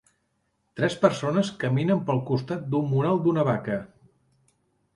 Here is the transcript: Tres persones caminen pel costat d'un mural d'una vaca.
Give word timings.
Tres 0.79 0.95
persones 1.03 1.51
caminen 1.65 2.01
pel 2.09 2.23
costat 2.31 2.65
d'un 2.73 2.89
mural 2.95 3.23
d'una 3.27 3.47
vaca. 3.51 3.79